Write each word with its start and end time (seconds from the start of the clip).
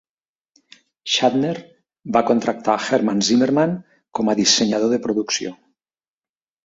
Shatner 1.15 1.51
va 2.17 2.23
contractar 2.31 2.77
Herman 2.85 3.21
Zimmerman 3.29 3.75
com 4.21 4.33
a 4.35 4.39
dissenyador 4.41 4.93
de 4.95 5.01
producció. 5.05 5.55